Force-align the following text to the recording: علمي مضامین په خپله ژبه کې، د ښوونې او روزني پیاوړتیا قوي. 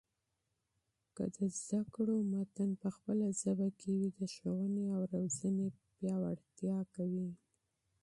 علمي 1.97 2.21
مضامین 2.33 2.71
په 2.83 2.89
خپله 2.95 3.25
ژبه 3.41 3.67
کې، 3.81 3.95
د 4.17 4.19
ښوونې 4.33 4.85
او 4.95 5.01
روزني 5.13 5.67
پیاوړتیا 5.93 6.77
قوي. 6.95 7.29